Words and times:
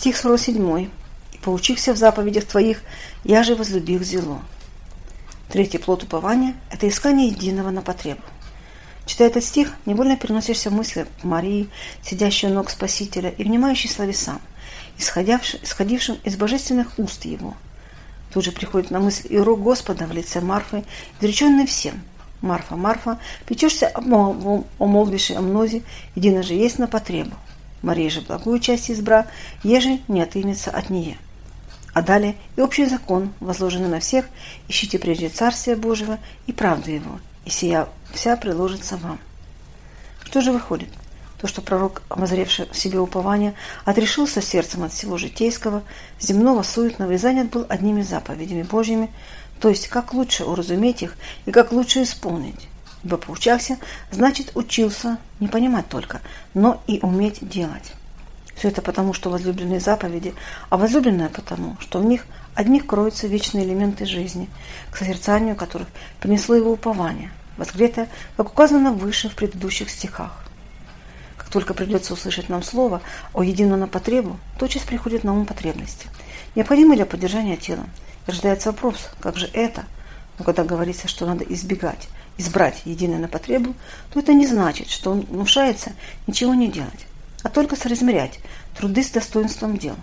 Стих 0.00 0.16
47. 0.16 0.88
«И 1.34 1.38
поучихся 1.42 1.92
в 1.92 1.98
заповедях 1.98 2.46
твоих, 2.46 2.80
я 3.22 3.42
же 3.42 3.54
возлюбих 3.54 4.02
зело». 4.02 4.40
Третий 5.50 5.76
плод 5.76 6.04
упования– 6.04 6.54
это 6.70 6.88
искание 6.88 7.28
единого 7.28 7.68
на 7.68 7.82
потребу. 7.82 8.22
Читая 9.04 9.28
этот 9.28 9.44
стих, 9.44 9.74
невольно 9.84 10.16
переносишься 10.16 10.70
в 10.70 10.72
мысли 10.72 11.06
Марии, 11.22 11.68
сидящей 12.02 12.48
у 12.48 12.54
ног 12.54 12.70
Спасителя 12.70 13.28
и 13.28 13.44
внимающей 13.44 13.90
словесам, 13.90 14.40
исходившим 14.96 16.16
из 16.24 16.34
божественных 16.34 16.98
уст 16.98 17.26
Его. 17.26 17.54
Тут 18.32 18.46
же 18.46 18.52
приходит 18.52 18.90
на 18.90 19.00
мысль 19.00 19.26
и 19.28 19.36
урок 19.36 19.60
Господа 19.60 20.06
в 20.06 20.12
лице 20.12 20.40
Марфы, 20.40 20.82
изреченный 21.20 21.66
всем. 21.66 22.00
Марфа, 22.40 22.74
Марфа, 22.74 23.18
печешься 23.44 23.92
о 23.94 24.00
молвише 24.00 25.34
о 25.34 25.42
мнозе, 25.42 25.82
едино 26.14 26.42
же 26.42 26.54
есть 26.54 26.78
на 26.78 26.86
потребу. 26.86 27.36
Мария 27.82 28.10
же 28.10 28.20
благую 28.20 28.58
часть 28.58 28.90
избра, 28.90 29.26
еже 29.62 30.00
не 30.08 30.20
отымется 30.20 30.70
от 30.70 30.90
нее. 30.90 31.16
А 31.92 32.02
далее 32.02 32.36
и 32.56 32.60
общий 32.60 32.86
закон, 32.86 33.32
возложенный 33.40 33.88
на 33.88 34.00
всех, 34.00 34.26
ищите 34.68 34.98
прежде 34.98 35.28
Царствия 35.28 35.76
Божьего 35.76 36.18
и 36.46 36.52
правду 36.52 36.90
Его, 36.90 37.18
и 37.44 37.50
сия 37.50 37.88
вся 38.12 38.36
приложится 38.36 38.96
вам. 38.96 39.18
Что 40.22 40.40
же 40.40 40.52
выходит? 40.52 40.88
То, 41.40 41.46
что 41.46 41.62
пророк, 41.62 42.02
обозревший 42.08 42.68
в 42.70 42.76
себе 42.76 43.00
упование, 43.00 43.54
отрешился 43.84 44.42
сердцем 44.42 44.84
от 44.84 44.92
всего 44.92 45.16
житейского, 45.16 45.82
земного, 46.20 46.62
суетного 46.62 47.12
и 47.12 47.16
занят 47.16 47.50
был 47.50 47.64
одними 47.68 48.02
заповедями 48.02 48.62
Божьими, 48.62 49.10
то 49.58 49.70
есть 49.70 49.88
как 49.88 50.12
лучше 50.12 50.44
уразуметь 50.44 51.02
их 51.02 51.16
и 51.46 51.50
как 51.50 51.72
лучше 51.72 52.02
исполнить. 52.02 52.69
Ибо 53.02 53.16
поучался, 53.16 53.78
значит 54.10 54.52
учился 54.54 55.18
не 55.38 55.48
понимать 55.48 55.88
только, 55.88 56.20
но 56.54 56.82
и 56.86 57.00
уметь 57.00 57.46
делать. 57.46 57.92
Все 58.54 58.68
это 58.68 58.82
потому, 58.82 59.14
что 59.14 59.30
возлюбленные 59.30 59.80
заповеди, 59.80 60.34
а 60.68 60.76
возлюбленное 60.76 61.30
потому, 61.30 61.78
что 61.80 61.98
в 61.98 62.04
них 62.04 62.26
одних 62.54 62.86
кроются 62.86 63.26
вечные 63.26 63.64
элементы 63.64 64.04
жизни, 64.04 64.50
к 64.90 64.98
созерцанию 64.98 65.56
которых 65.56 65.88
принесло 66.20 66.54
его 66.54 66.72
упование, 66.72 67.30
возгретое, 67.56 68.08
как 68.36 68.50
указано 68.50 68.92
выше 68.92 69.30
в 69.30 69.34
предыдущих 69.34 69.88
стихах. 69.88 70.44
Как 71.38 71.48
только 71.48 71.72
придется 71.72 72.12
услышать 72.12 72.50
нам 72.50 72.62
слово 72.62 73.00
о 73.32 73.42
едином 73.42 73.80
на 73.80 73.88
потребу, 73.88 74.38
тотчас 74.58 74.82
приходит 74.82 75.24
на 75.24 75.32
ум 75.32 75.46
потребности, 75.46 76.08
необходимые 76.54 76.96
для 76.96 77.06
поддержания 77.06 77.56
тела. 77.56 77.86
И 78.26 78.30
рождается 78.30 78.72
вопрос, 78.72 79.08
как 79.20 79.38
же 79.38 79.48
это? 79.54 79.84
Когда 80.44 80.64
говорится, 80.64 81.08
что 81.08 81.24
надо 81.24 81.44
избегать, 81.44 82.08
избрать 82.38 82.82
единое 82.84 83.18
на 83.18 83.28
потребу, 83.28 83.74
то 84.12 84.20
это 84.20 84.32
не 84.32 84.46
значит, 84.46 84.90
что 84.90 85.12
он 85.12 85.20
внушается 85.22 85.92
ничего 86.26 86.54
не 86.54 86.68
делать 86.68 87.06
а 87.42 87.48
только 87.48 87.76
соразмерять 87.76 88.40
труды 88.76 89.02
с 89.02 89.10
достоинством 89.10 89.76
дел. 89.76 89.96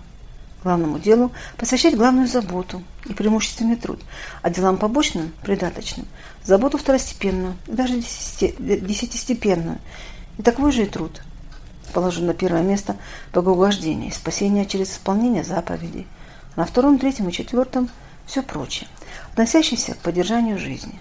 Главному 0.62 0.98
делу 0.98 1.30
посвящать 1.56 1.96
главную 1.96 2.26
заботу 2.26 2.82
и 3.06 3.12
преимущественный 3.12 3.76
труд, 3.76 4.00
а 4.42 4.50
делам 4.50 4.76
побочным, 4.76 5.32
придаточным, 5.42 6.06
заботу 6.42 6.78
второстепенную, 6.78 7.56
даже 7.66 7.94
десятистепенную, 7.94 9.78
и 10.36 10.42
такой 10.42 10.72
же 10.72 10.82
и 10.82 10.86
труд. 10.86 11.22
Положен 11.92 12.26
на 12.26 12.34
первое 12.34 12.62
место 12.62 12.96
богоугождение 13.32 14.10
и 14.10 14.12
спасение 14.14 14.66
через 14.66 14.92
исполнение 14.92 15.44
заповедей, 15.44 16.08
а 16.56 16.60
на 16.60 16.66
втором, 16.66 16.98
третьем 16.98 17.28
и 17.28 17.32
четвертом 17.32 17.88
все 18.26 18.42
прочее, 18.42 18.88
относящееся 19.30 19.94
к 19.94 19.98
поддержанию 19.98 20.58
жизни. 20.58 20.98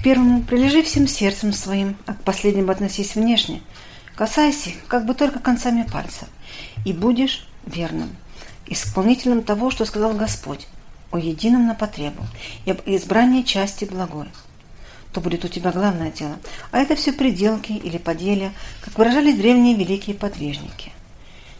К 0.00 0.02
первому 0.02 0.42
прилежи 0.42 0.82
всем 0.82 1.06
сердцем 1.06 1.52
своим, 1.52 1.96
а 2.06 2.14
к 2.14 2.22
последнему 2.22 2.72
относись 2.72 3.14
внешне– 3.14 3.62
Касайся 4.20 4.72
как 4.86 5.06
бы 5.06 5.14
только 5.14 5.38
концами 5.38 5.82
пальцев, 5.82 6.28
и 6.84 6.92
будешь 6.92 7.48
верным, 7.64 8.14
исполнителем 8.66 9.42
того, 9.42 9.70
что 9.70 9.86
сказал 9.86 10.12
Господь, 10.12 10.68
о 11.10 11.18
едином 11.18 11.66
на 11.66 11.74
потребу 11.74 12.26
и 12.66 12.72
об 12.72 12.82
избрании 12.84 13.40
части 13.40 13.86
благой. 13.86 14.26
То 15.14 15.22
будет 15.22 15.46
у 15.46 15.48
тебя 15.48 15.72
главное 15.72 16.10
дело, 16.10 16.36
а 16.70 16.80
это 16.80 16.96
все 16.96 17.14
пределки 17.14 17.72
или 17.72 17.96
поделия, 17.96 18.52
как 18.82 18.98
выражались 18.98 19.38
древние 19.38 19.74
великие 19.74 20.14
подвижники. 20.14 20.92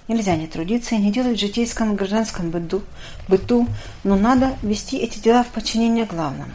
Нельзя 0.07 0.37
не 0.37 0.47
трудиться 0.47 0.95
и 0.95 0.99
не 0.99 1.11
делать 1.11 1.39
в 1.39 1.41
житейском 1.41 1.95
и 1.95 1.97
гражданском 1.97 2.51
быту, 2.51 2.83
быту, 3.27 3.69
но 4.05 4.17
надо 4.17 4.55
вести 4.61 4.99
эти 4.99 5.19
дела 5.19 5.45
в 5.45 5.49
подчинение 5.49 6.05
главному, 6.05 6.53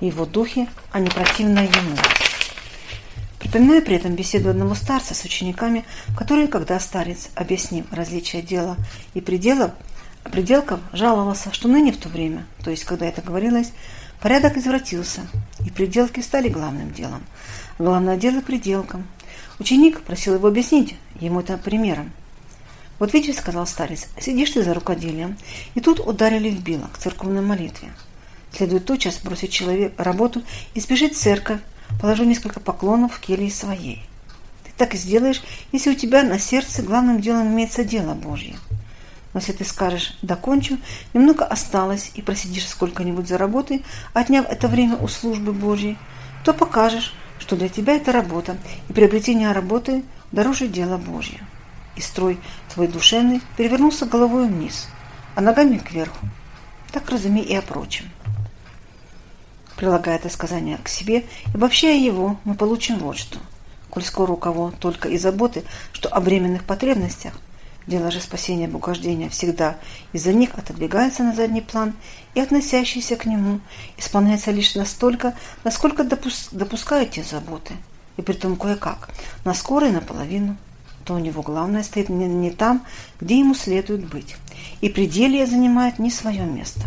его 0.00 0.26
духе, 0.26 0.68
а 0.92 1.00
не 1.00 1.08
противно 1.10 1.60
ему. 1.60 1.96
Припоминаю 3.38 3.82
при 3.82 3.96
этом 3.96 4.14
беседу 4.14 4.50
одного 4.50 4.74
старца 4.74 5.14
с 5.14 5.24
учениками, 5.24 5.84
который, 6.16 6.48
когда 6.48 6.78
старец, 6.80 7.30
объяснив 7.34 7.86
различия 7.92 8.42
дела 8.42 8.76
и 9.14 9.20
пределов, 9.20 9.70
пределков, 10.24 10.80
жаловался, 10.92 11.52
что 11.52 11.68
ныне 11.68 11.92
в 11.92 11.96
то 11.96 12.08
время, 12.08 12.46
то 12.62 12.70
есть 12.70 12.84
когда 12.84 13.06
это 13.06 13.22
говорилось, 13.22 13.72
порядок 14.20 14.56
извратился, 14.56 15.22
и 15.64 15.70
пределки 15.70 16.20
стали 16.20 16.48
главным 16.48 16.92
делом. 16.92 17.24
Главное 17.78 18.16
дело 18.16 18.40
пределком. 18.40 19.06
Ученик 19.58 20.02
просил 20.02 20.34
его 20.34 20.48
объяснить 20.48 20.96
ему 21.20 21.40
это 21.40 21.56
примером. 21.56 22.12
«Вот 22.98 23.14
видишь,— 23.14 23.36
сказал 23.38 23.66
старец,— 23.66 24.08
сидишь 24.20 24.50
ты 24.50 24.62
за 24.62 24.74
рукоделием, 24.74 25.38
и 25.74 25.80
тут 25.80 26.00
ударили 26.00 26.50
в 26.50 26.60
било 26.62 26.88
к 26.92 26.98
церковной 26.98 27.42
молитве. 27.42 27.90
Следует 28.52 28.86
тотчас 28.86 29.18
бросить 29.18 29.52
человек 29.52 29.92
работу 29.98 30.42
и 30.74 30.80
спешить 30.80 31.14
в 31.14 31.18
церковь, 31.18 31.60
Положу 32.00 32.24
несколько 32.24 32.60
поклонов 32.60 33.14
в 33.14 33.20
келье 33.20 33.50
своей. 33.50 34.02
Ты 34.62 34.70
так 34.76 34.94
и 34.94 34.98
сделаешь, 34.98 35.42
если 35.72 35.90
у 35.90 35.94
тебя 35.94 36.22
на 36.22 36.38
сердце 36.38 36.82
главным 36.82 37.20
делом 37.20 37.48
имеется 37.48 37.82
дело 37.82 38.14
Божье. 38.14 38.56
Но 39.34 39.40
если 39.40 39.52
ты 39.52 39.64
скажешь 39.64 40.16
«докончу», 40.22 40.78
немного 41.12 41.44
осталось, 41.44 42.12
и 42.14 42.22
просидишь 42.22 42.68
сколько-нибудь 42.68 43.28
за 43.28 43.36
работой, 43.36 43.84
отняв 44.14 44.46
это 44.48 44.68
время 44.68 44.96
у 44.96 45.08
службы 45.08 45.52
Божьей, 45.52 45.98
то 46.44 46.54
покажешь, 46.54 47.12
что 47.40 47.56
для 47.56 47.68
тебя 47.68 47.96
это 47.96 48.12
работа, 48.12 48.56
и 48.88 48.92
приобретение 48.92 49.50
работы 49.50 50.04
дороже 50.30 50.68
дела 50.68 50.98
Божье. 50.98 51.40
И 51.96 52.00
строй 52.00 52.38
твой 52.72 52.86
душевный 52.86 53.42
перевернулся 53.56 54.06
головой 54.06 54.46
вниз, 54.46 54.88
а 55.34 55.40
ногами 55.40 55.78
кверху. 55.78 56.26
Так 56.92 57.10
разумей 57.10 57.42
и 57.42 57.54
о 57.56 57.62
прочем 57.62 58.06
прилагая 59.78 60.16
это 60.16 60.28
сказание 60.28 60.76
к 60.82 60.88
себе 60.88 61.20
и 61.20 61.54
обобщая 61.54 61.96
его, 61.96 62.36
мы 62.44 62.54
получим 62.54 62.98
вот 62.98 63.16
что. 63.16 63.38
Коль 63.88 64.02
скоро 64.02 64.32
у 64.32 64.36
кого 64.36 64.72
только 64.78 65.08
и 65.08 65.16
заботы, 65.16 65.64
что 65.92 66.08
о 66.10 66.20
временных 66.20 66.64
потребностях, 66.64 67.32
дело 67.86 68.10
же 68.10 68.20
спасения 68.20 68.68
богождения 68.68 69.30
всегда 69.30 69.76
из-за 70.12 70.32
них 70.32 70.50
отодвигается 70.54 71.22
на 71.22 71.34
задний 71.34 71.62
план 71.62 71.94
и 72.34 72.40
относящийся 72.40 73.16
к 73.16 73.24
нему 73.24 73.60
исполняется 73.96 74.50
лишь 74.50 74.74
настолько, 74.74 75.34
насколько 75.64 76.04
допус 76.04 76.48
допускают 76.50 77.12
те 77.12 77.22
заботы, 77.22 77.74
и 78.16 78.22
при 78.22 78.34
том 78.34 78.56
кое-как, 78.56 79.08
на 79.44 79.54
скоро 79.54 79.88
и 79.88 79.92
наполовину, 79.92 80.56
то 81.04 81.14
у 81.14 81.18
него 81.18 81.40
главное 81.40 81.84
стоит 81.84 82.10
не, 82.10 82.26
не 82.26 82.50
там, 82.50 82.84
где 83.20 83.38
ему 83.38 83.54
следует 83.54 84.06
быть, 84.06 84.36
и 84.80 84.88
пределие 84.88 85.46
занимает 85.46 85.98
не 85.98 86.10
свое 86.10 86.42
место. 86.42 86.82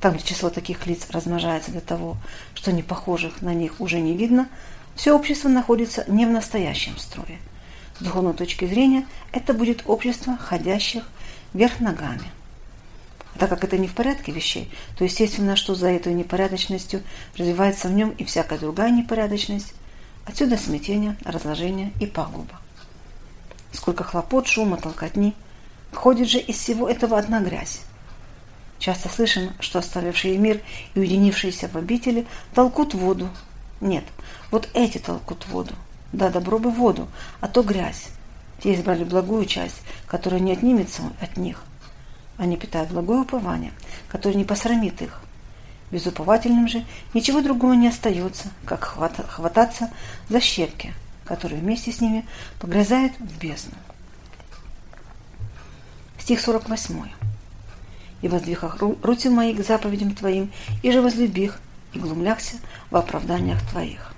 Там, 0.00 0.14
где 0.14 0.24
число 0.24 0.50
таких 0.50 0.86
лиц 0.86 1.06
размножается 1.10 1.70
до 1.70 1.80
того, 1.80 2.16
что 2.54 2.72
не 2.72 2.82
похожих 2.82 3.42
на 3.42 3.54
них 3.54 3.80
уже 3.80 4.00
не 4.00 4.16
видно, 4.16 4.48
все 4.94 5.14
общество 5.14 5.48
находится 5.48 6.04
не 6.08 6.26
в 6.26 6.30
настоящем 6.30 6.96
строе. 6.98 7.38
С 7.98 8.02
духовной 8.02 8.34
точки 8.34 8.66
зрения 8.66 9.06
это 9.32 9.54
будет 9.54 9.82
общество 9.86 10.36
ходящих 10.36 11.04
вверх 11.54 11.80
ногами. 11.80 12.30
А 13.34 13.38
так 13.38 13.50
как 13.50 13.64
это 13.64 13.78
не 13.78 13.86
в 13.86 13.94
порядке 13.94 14.32
вещей, 14.32 14.70
то 14.96 15.04
естественно, 15.04 15.56
что 15.56 15.74
за 15.74 15.88
этой 15.88 16.14
непорядочностью 16.14 17.02
развивается 17.36 17.88
в 17.88 17.92
нем 17.92 18.10
и 18.10 18.24
всякая 18.24 18.58
другая 18.58 18.90
непорядочность. 18.90 19.74
Отсюда 20.26 20.56
смятение, 20.56 21.16
разложение 21.24 21.92
и 22.00 22.06
пагуба. 22.06 22.60
Сколько 23.72 24.04
хлопот, 24.04 24.46
шума, 24.46 24.76
толкотни. 24.76 25.34
Ходит 25.92 26.28
же 26.28 26.38
из 26.38 26.56
всего 26.56 26.88
этого 26.88 27.18
одна 27.18 27.40
грязь. 27.40 27.80
Часто 28.78 29.08
слышим, 29.08 29.52
что 29.60 29.78
оставившие 29.78 30.38
мир 30.38 30.60
и 30.94 31.00
уединившиеся 31.00 31.68
в 31.68 31.76
обители 31.76 32.26
толкут 32.54 32.94
воду. 32.94 33.28
Нет, 33.80 34.04
вот 34.50 34.68
эти 34.74 34.98
толкут 34.98 35.46
воду. 35.48 35.74
Да, 36.12 36.30
добро 36.30 36.58
бы 36.58 36.70
воду, 36.70 37.08
а 37.40 37.48
то 37.48 37.62
грязь. 37.62 38.08
Те 38.62 38.74
избрали 38.74 39.04
благую 39.04 39.44
часть, 39.44 39.82
которая 40.06 40.40
не 40.40 40.52
отнимется 40.52 41.02
от 41.20 41.36
них. 41.36 41.62
Они 42.38 42.56
питают 42.56 42.90
благое 42.90 43.20
упование, 43.20 43.72
которое 44.08 44.34
не 44.34 44.44
посрамит 44.44 45.02
их. 45.02 45.20
Безуповательным 45.90 46.68
же 46.68 46.84
ничего 47.14 47.40
другого 47.40 47.72
не 47.74 47.88
остается, 47.88 48.48
как 48.64 48.84
хвататься 48.84 49.90
за 50.28 50.40
щепки, 50.40 50.92
которые 51.24 51.60
вместе 51.60 51.92
с 51.92 52.00
ними 52.00 52.26
погрязают 52.58 53.12
в 53.18 53.38
бездну. 53.38 53.74
Стих 56.18 56.40
48 56.40 57.04
и 58.22 58.28
воздвихах 58.28 58.78
руки 58.80 59.28
мои 59.28 59.54
к 59.54 59.64
заповедям 59.64 60.14
Твоим, 60.14 60.50
и 60.82 60.90
же 60.90 61.00
возлюбих, 61.00 61.58
и 61.92 61.98
глумлякся 61.98 62.56
в 62.90 62.96
оправданиях 62.96 63.60
Твоих. 63.70 64.12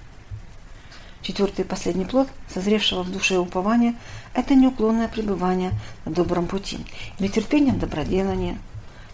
Четвертый 1.23 1.65
и 1.65 1.69
последний 1.69 2.05
плод, 2.05 2.29
созревшего 2.53 3.03
в 3.03 3.11
душе 3.11 3.39
упования, 3.39 3.95
это 4.35 4.55
неуклонное 4.55 5.09
пребывание 5.09 5.73
на 6.05 6.13
добром 6.13 6.47
пути 6.47 6.79
или 7.19 7.29
терпением 7.29 7.75
в 7.75 7.81
доброделании, 7.81 8.59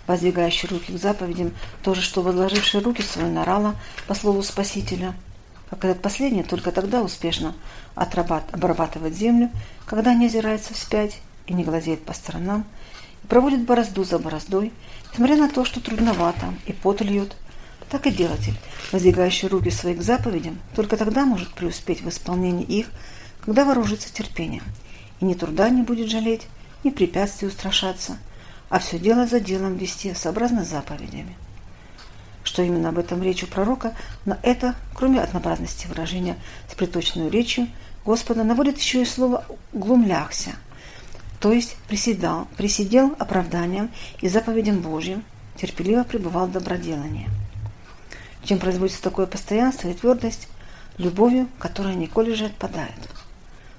воздвигающий 0.07 0.69
руки 0.69 0.93
к 0.93 1.01
заповедям, 1.01 1.53
то 1.83 1.95
же, 1.95 2.03
что 2.03 2.23
возложивший 2.23 2.81
руки 2.81 3.03
свои 3.03 3.31
на 3.31 3.45
рала 3.45 3.75
по 4.07 4.15
слову 4.15 4.43
Спасителя, 4.43 5.15
как 5.71 5.85
этот 5.87 6.03
последний 6.03 6.43
только 6.43 6.73
тогда 6.73 7.03
успешно 7.03 7.55
обрабатывает 7.95 9.17
землю, 9.17 9.51
когда 9.87 10.15
не 10.15 10.27
озирается 10.27 10.75
вспять 10.75 11.21
и 11.47 11.55
не 11.55 11.65
глазеет 11.65 12.05
по 12.05 12.13
сторонам, 12.13 12.65
проводит 13.29 13.65
борозду 13.65 14.05
за 14.05 14.19
бороздой, 14.19 14.73
несмотря 15.13 15.37
на 15.37 15.49
то, 15.49 15.65
что 15.65 15.81
трудновато 15.81 16.55
и 16.67 16.73
пот 16.73 17.01
льет, 17.01 17.37
так 17.91 18.07
и 18.07 18.11
делатель, 18.11 18.55
воздвигающий 18.93 19.49
руки 19.49 19.71
свои 19.71 19.95
заповедям, 19.97 20.59
только 20.75 20.97
тогда 20.97 21.25
может 21.25 21.53
преуспеть 21.55 22.03
в 22.03 22.09
исполнении 22.09 22.65
их, 22.65 22.87
когда 23.45 23.65
вооружится 23.65 24.13
терпением, 24.13 24.65
и 25.21 25.25
ни 25.25 25.35
труда 25.35 25.69
не 25.69 25.83
будет 25.83 26.11
жалеть, 26.11 26.49
ни 26.83 26.91
препятствий 26.91 27.49
устрашаться– 27.49 28.19
а 28.75 28.81
все 28.81 28.99
дело 28.99 29.25
за 29.25 29.39
делом 29.39 29.77
вести 29.77 30.15
сообразно 30.15 30.65
заповедями. 30.65 31.37
Что 32.43 32.63
именно 32.63 32.89
об 32.89 32.99
этом 32.99 33.23
речь 33.23 33.45
у 33.45 33.47
пророка, 33.47 33.95
на 34.25 34.39
это, 34.43 34.75
кроме 34.95 35.21
однообразности 35.21 35.87
выражения 35.87 36.37
с 36.69 36.75
приточной 36.75 37.31
речью, 37.31 37.69
Господа 38.05 38.43
наводит 38.43 38.79
еще 38.79 39.03
и 39.03 39.07
слово 39.07 39.45
«глумляхся», 39.73 40.57
то 41.45 41.53
есть 41.53 41.77
приседал, 41.89 42.49
присидел 42.57 43.15
оправданием 43.19 43.91
и 44.23 44.29
заповедям 44.29 44.81
Божьим, 44.81 45.23
терпеливо 45.57 46.03
пребывал 46.03 46.47
в 46.47 46.53
доброделании. 46.53 47.29
Чем 48.45 48.59
производится 48.59 49.03
такое 49.03 49.27
постоянство 49.27 49.89
и 49.89 49.93
твердость, 49.93 50.49
любовью, 50.97 51.47
которая 51.59 51.97
николи 51.97 52.33
же 52.33 52.47
отпадает. 52.47 52.95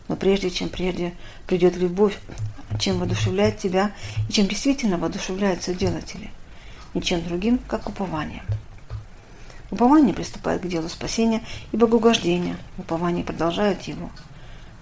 Но 0.07 0.15
прежде 0.15 0.51
чем 0.51 0.69
прежде 0.69 1.15
придет 1.47 1.75
любовь, 1.75 2.19
чем 2.79 2.99
воодушевляет 2.99 3.57
тебя 3.57 3.93
и 4.29 4.31
чем 4.31 4.47
действительно 4.47 4.99
воодушевляются 4.99 5.73
делатели, 5.73 6.29
ничем 6.93 7.23
другим, 7.23 7.57
как 7.67 7.89
упование. 7.89 8.43
Упование 9.71 10.13
приступает 10.13 10.61
к 10.61 10.67
делу 10.67 10.87
спасения 10.87 11.41
и 11.71 11.77
богоугождения. 11.77 12.57
Упование 12.77 13.23
продолжает 13.23 13.81
его. 13.81 14.11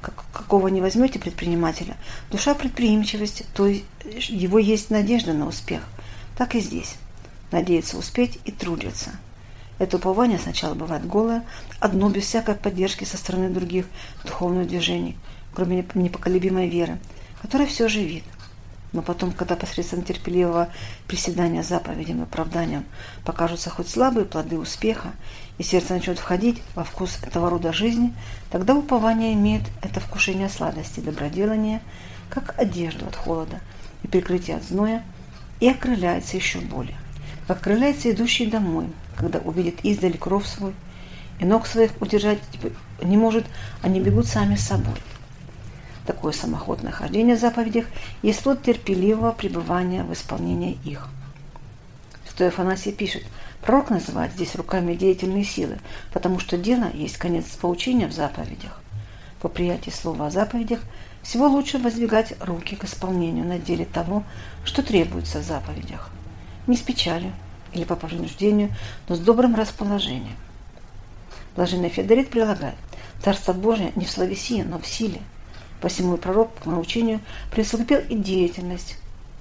Как, 0.04 0.26
какого 0.34 0.68
не 0.68 0.82
возьмете 0.82 1.18
предпринимателя, 1.18 1.96
душа 2.30 2.54
предприимчивости, 2.56 3.46
то 3.54 3.66
его 4.06 4.60
есть 4.60 4.90
надежда 4.90 5.32
на 5.32 5.48
успех. 5.48 5.82
Так 6.38 6.56
и 6.56 6.60
здесь. 6.60 6.98
Надеется 7.52 7.98
успеть 7.98 8.38
и 8.44 8.52
трудится. 8.52 9.12
Это 9.80 9.96
упование 9.96 10.40
сначала 10.40 10.74
бывает 10.74 11.08
голое, 11.08 11.46
одно 11.80 12.10
без 12.10 12.24
всякой 12.26 12.56
поддержки 12.56 13.06
со 13.06 13.16
стороны 13.16 13.50
других 13.50 13.86
духовных 14.26 14.68
движений, 14.68 15.16
кроме 15.56 15.86
непоколебимой 15.96 16.68
веры, 16.68 17.00
которая 17.42 17.68
все 17.68 17.88
живит. 17.88 18.26
Но 18.94 19.02
потом, 19.02 19.32
когда 19.32 19.56
посредством 19.56 20.04
терпеливого 20.04 20.70
приседания 21.08 21.64
заповедям 21.64 22.20
и 22.20 22.24
оправданиям 22.24 22.86
покажутся 23.26 23.72
хоть 23.72 23.90
слабые 23.90 24.26
плоды 24.26 24.58
успеха, 24.58 25.14
и 25.58 25.64
сердце 25.64 25.96
начнет 25.96 26.20
входить 26.20 26.62
во 26.76 26.84
вкус 26.84 27.18
этого 27.24 27.50
рода 27.50 27.74
жизни, 27.74 28.14
тогда 28.52 28.76
упование 28.76 29.34
имеет 29.34 29.64
это 29.82 30.00
вкушение 30.00 30.48
сладости, 30.48 31.00
доброделания, 31.00 31.82
как 32.30 32.58
одежду 32.60 33.08
от 33.08 33.16
холода 33.16 33.60
и 34.04 34.08
прикрытие 34.08 34.58
от 34.58 34.64
зноя, 34.64 35.04
и 35.60 35.70
окрыляется 35.70 36.38
еще 36.38 36.60
более, 36.60 36.98
как 37.48 37.58
окрыляется 37.58 38.12
идущий 38.12 38.46
домой, 38.46 38.88
когда 39.16 39.40
увидит 39.40 39.84
издали 39.84 40.18
кров 40.18 40.48
свой, 40.48 40.74
и 41.40 41.46
ног 41.46 41.66
своих 41.66 41.92
удержать 42.00 42.40
не 43.02 43.18
может, 43.18 43.46
они 43.82 44.00
бегут 44.00 44.28
сами 44.28 44.56
собой. 44.56 44.96
Такое 46.06 46.34
самоходное 46.34 46.92
хождение 46.92 47.36
в 47.36 47.40
заповедях 47.40 47.86
есть 48.22 48.42
плод 48.42 48.62
терпеливого 48.62 49.32
пребывания 49.32 50.04
в 50.04 50.12
исполнении 50.12 50.78
их. 50.84 51.08
Святой 52.28 52.50
Афанасий 52.50 52.92
пишет, 52.92 53.24
пророк 53.62 53.90
называет 53.90 54.34
здесь 54.34 54.56
руками 54.56 54.96
деятельные 54.96 55.46
силы, 55.46 55.80
потому 56.12 56.40
что 56.40 56.58
дело 56.58 56.90
есть 56.94 57.18
конец 57.18 57.46
поучения 57.60 58.08
в 58.08 58.12
заповедях. 58.12 58.82
По 59.42 59.48
приятии 59.48 59.92
слова 59.92 60.28
о 60.28 60.32
заповедях 60.32 60.80
всего 61.22 61.48
лучше 61.48 61.78
воздвигать 61.78 62.34
руки 62.42 62.76
к 62.76 62.84
исполнению 62.84 63.46
на 63.46 63.60
деле 63.60 63.86
того, 63.86 64.24
что 64.66 64.84
требуется 64.84 65.40
в 65.40 65.44
заповедях. 65.44 66.10
Не 66.68 66.76
с 66.76 66.82
печалью, 66.82 67.34
или 67.74 67.84
по 67.84 67.96
принуждению, 67.96 68.70
но 69.08 69.16
с 69.16 69.20
добрым 69.20 69.56
расположением. 69.56 70.36
Блаженный 71.56 71.90
Федорит 71.90 72.30
прилагает, 72.30 72.76
Царство 73.24 73.54
Божие 73.54 73.94
не 73.96 74.06
в 74.06 74.12
словесии, 74.12 74.64
но 74.64 74.80
в 74.80 74.86
силе. 74.86 75.22
Посему 75.84 76.16
и 76.16 76.18
пророк 76.18 76.54
по 76.54 76.70
научению 76.70 77.20
присовокупил 77.52 78.00
и 78.08 78.16
деятельность. 78.16 78.96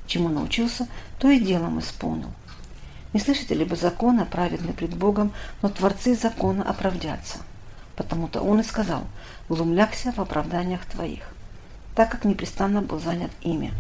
Чему 0.09 0.29
научился, 0.29 0.89
то 1.21 1.31
и 1.31 1.39
делом 1.39 1.79
исполнил. 1.79 2.33
Не 3.13 3.21
слышите 3.21 3.55
ли 3.55 3.65
бы 3.65 3.77
закона, 3.77 4.27
праведны 4.27 4.73
пред 4.73 4.97
Богом, 4.97 5.33
но 5.63 5.69
творцы 5.69 6.17
закона 6.17 6.65
оправдятся. 6.69 7.39
Потому-то 7.95 8.41
он 8.41 8.59
и 8.59 8.65
сказал, 8.65 9.05
глумлякся 9.49 10.11
в 10.11 10.19
оправданиях 10.19 10.85
твоих, 10.85 11.23
так 11.95 12.11
как 12.11 12.25
непрестанно 12.25 12.83
был 12.83 12.99
занят 12.99 13.31
ими. 13.43 13.73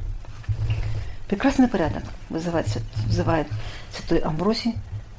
Прекрасный 1.27 1.67
порядок 1.67 2.05
вызывает, 2.29 2.69
вызывает 3.07 3.49
святой 3.93 4.19
Амбросий, 4.19 4.77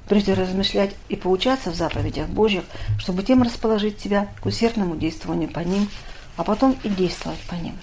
прежде 0.08 0.34
размышлять 0.34 0.96
и 1.10 1.18
поучаться 1.18 1.72
в 1.72 1.76
заповедях 1.76 2.30
Божьих, 2.30 2.64
чтобы 3.00 3.22
тем 3.22 3.44
расположить 3.44 4.00
себя 4.00 4.30
к 4.40 4.46
усердному 4.46 4.96
действованию 4.96 5.50
по 5.50 5.60
ним, 5.60 5.90
а 6.38 6.44
потом 6.44 6.78
и 6.84 6.90
действовать 6.90 7.40
по 7.42 7.56
ним. 7.56 7.78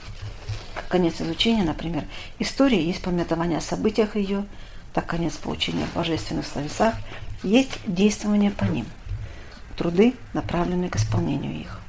Конец 0.88 1.20
изучения, 1.20 1.62
например, 1.62 2.04
история 2.38 2.82
есть 2.82 3.02
пометование 3.02 3.58
о 3.58 3.62
событиях 3.62 4.16
ее, 4.16 4.44
так 4.92 5.06
конец 5.06 5.34
поучения 5.34 5.86
в 5.86 5.94
божественных 5.94 6.46
словесах 6.46 6.94
есть 7.42 7.78
действование 7.86 8.50
по 8.50 8.64
ним, 8.64 8.86
труды, 9.76 10.14
направленные 10.32 10.90
к 10.90 10.96
исполнению 10.96 11.60
их. 11.60 11.80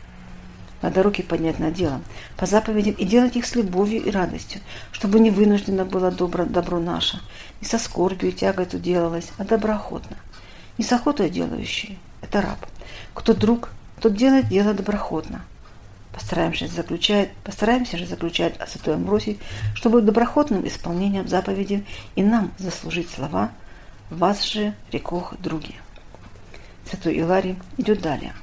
Надо 0.81 1.03
руки 1.03 1.21
поднять 1.21 1.59
над 1.59 1.73
делом, 1.73 2.03
по 2.37 2.45
заповедям 2.45 2.95
и 2.95 3.05
делать 3.05 3.35
их 3.35 3.45
с 3.45 3.55
любовью 3.55 4.03
и 4.03 4.09
радостью, 4.09 4.61
чтобы 4.91 5.19
не 5.19 5.29
вынуждено 5.29 5.85
было 5.85 6.11
добро, 6.11 6.45
добро 6.45 6.79
наше, 6.79 7.21
не 7.59 7.67
со 7.67 7.77
скорбью 7.77 8.29
и 8.29 8.33
тяготу 8.33 8.79
делалось, 8.79 9.29
а 9.37 9.43
доброохотно. 9.43 10.17
Не 10.77 10.83
с 10.83 10.91
охотой 10.91 11.29
делающий– 11.29 11.99
это 12.21 12.41
раб. 12.41 12.57
Кто 13.13 13.33
друг, 13.33 13.69
тот 13.99 14.15
делает 14.15 14.47
дело 14.47 14.73
доброходно. 14.73 15.43
Постараемся, 16.13 16.67
заключать, 16.67 17.31
постараемся 17.43 17.97
же 17.97 18.05
заключать 18.05 18.59
о 18.59 18.67
Святой 18.67 18.95
Амбросии, 18.95 19.39
чтобы 19.73 20.01
доброходным 20.01 20.67
исполнением 20.67 21.27
заповеди 21.27 21.85
и 22.15 22.23
нам 22.23 22.51
заслужить 22.57 23.09
слова 23.09 23.51
«Вас 24.09 24.43
же 24.43 24.73
рекох 24.91 25.35
други». 25.39 25.75
Святой 26.89 27.15
Иларий 27.15 27.57
идет 27.77 28.01
далее. 28.01 28.33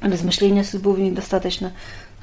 Размышления 0.00 0.64
с 0.64 0.72
любовью 0.72 1.06
недостаточно. 1.06 1.72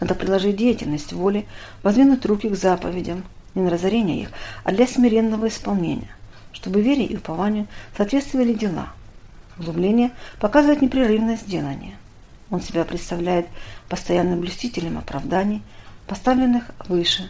Надо 0.01 0.13
приложить 0.13 0.58
деятельность 0.58 1.13
воли, 1.13 1.46
воздвинуть 1.82 2.25
руки 2.25 2.50
к 2.50 2.56
заповедям, 2.56 3.24
не 3.56 3.62
на 3.62 3.70
разорение 3.70 4.22
их, 4.22 4.30
а 4.66 4.72
для 4.74 4.86
смиренного 4.86 5.48
исполнения, 5.48 6.10
чтобы 6.51 6.82
вере 6.82 7.06
и 7.06 7.16
упованию 7.16 7.68
соответствовали 7.96 8.54
дела. 8.54 8.89
Углубление 9.58 10.12
показывает 10.39 10.82
непрерывность 10.82 11.48
делания. 11.48 11.96
Он 12.51 12.62
себя 12.62 12.84
представляет 12.84 13.48
постоянным 13.88 14.41
блюстителем 14.41 14.98
оправданий, 14.98 15.62
поставленных 16.08 16.72
выше, 16.88 17.29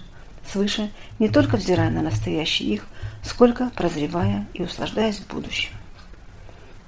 свыше, 0.50 0.92
не 1.20 1.30
только 1.30 1.58
взирая 1.58 1.90
на 1.90 2.02
настоящий 2.02 2.74
их, 2.74 2.86
сколько 3.24 3.70
прозревая 3.76 4.48
и 4.54 4.64
услаждаясь 4.64 5.20
в 5.20 5.28
будущем. 5.28 5.72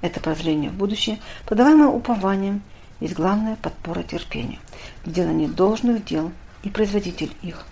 Это 0.00 0.20
прозрение 0.20 0.70
в 0.70 0.74
будущее, 0.74 1.20
подаваемое 1.46 1.88
упованием, 1.88 2.62
есть 3.00 3.14
главная 3.14 3.56
подпора 3.56 4.02
терпению, 4.02 4.58
делание 5.04 5.48
должных 5.48 6.04
дел 6.04 6.32
и 6.62 6.70
производитель 6.70 7.32
их. 7.42 7.66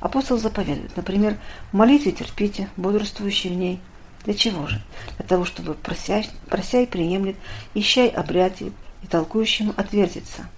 Апостол 0.00 0.38
заповедует, 0.38 0.96
например, 0.96 1.38
в 1.72 1.76
молитве 1.76 2.12
терпите, 2.12 2.68
бодрствующие 2.76 3.52
в 3.52 3.56
ней. 3.56 3.80
Для 4.24 4.34
чего 4.34 4.66
же? 4.66 4.82
Для 5.16 5.26
того, 5.26 5.44
чтобы 5.44 5.74
прося, 5.74 6.24
прося 6.48 6.80
и 6.80 6.86
приемлет, 6.86 7.36
ищай 7.74 8.08
обряде 8.08 8.72
и 9.02 9.06
толкующему 9.06 9.74
отвертится. 9.76 10.48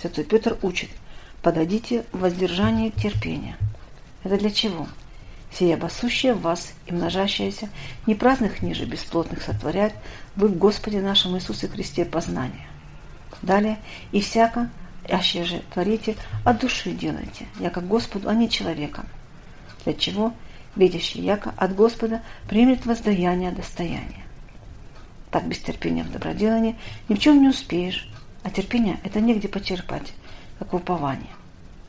Святой 0.00 0.24
Петр 0.24 0.56
учит, 0.62 0.90
подадите 1.42 2.04
в 2.12 2.20
воздержание 2.20 2.90
терпения. 2.90 3.56
Это 4.22 4.36
для 4.36 4.50
чего? 4.50 4.86
Сия 5.52 5.74
обосущая 5.74 6.34
вас 6.34 6.74
и 6.86 6.92
множащаяся, 6.92 7.68
не 8.06 8.14
праздных 8.14 8.62
ниже 8.62 8.84
бесплотных 8.84 9.42
сотворяет, 9.42 9.94
вы 10.36 10.48
в 10.48 10.58
Господе 10.58 11.00
нашем 11.00 11.36
Иисусе 11.36 11.68
Христе 11.68 12.04
познание. 12.04 12.66
Далее, 13.42 13.78
и 14.12 14.20
всяко, 14.20 14.68
аще 15.08 15.44
же 15.44 15.62
творите, 15.72 16.16
от 16.44 16.60
души 16.60 16.92
делайте, 16.92 17.46
яко 17.58 17.80
Господу, 17.80 18.28
а 18.28 18.34
не 18.34 18.50
человеком. 18.50 19.06
Для 19.84 19.94
чего 19.94 20.34
видящий 20.76 21.22
яко 21.22 21.54
от 21.56 21.74
Господа 21.74 22.22
примет 22.48 22.86
воздаяние 22.86 23.50
достояния. 23.50 24.24
Так 25.30 25.46
без 25.46 25.58
терпения 25.58 26.04
в 26.04 26.10
доброделании 26.10 26.76
ни 27.08 27.14
в 27.14 27.18
чем 27.18 27.42
не 27.42 27.48
успеешь, 27.48 28.08
А 28.42 28.50
терпение 28.50 28.98
это 29.04 29.20
негде 29.20 29.48
почерпать, 29.48 30.12
как 30.58 30.72
упование. 30.72 31.28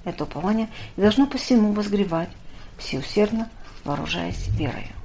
Это 0.04 0.24
упование 0.24 0.68
и 0.98 1.02
должно 1.02 1.28
посему 1.28 1.72
возгревать, 1.72 2.30
всеусердно 2.78 3.50
вооружаясь 3.86 4.48
верою. 4.50 4.99